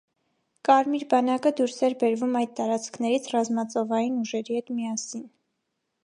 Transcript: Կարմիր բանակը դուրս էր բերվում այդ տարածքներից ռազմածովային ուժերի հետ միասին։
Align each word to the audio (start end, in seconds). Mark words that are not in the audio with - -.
Կարմիր 0.67 1.03
բանակը 1.09 1.49
դուրս 1.59 1.75
էր 1.87 1.95
բերվում 2.03 2.33
այդ 2.39 2.55
տարածքներից 2.59 3.29
ռազմածովային 3.33 4.17
ուժերի 4.23 4.57
հետ 4.59 4.73
միասին։ 4.79 5.23